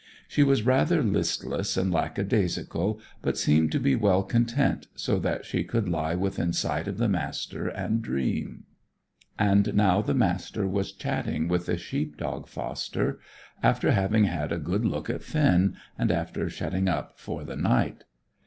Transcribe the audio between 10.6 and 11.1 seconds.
was